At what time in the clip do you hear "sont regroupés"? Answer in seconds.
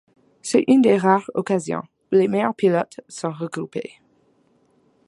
3.07-4.01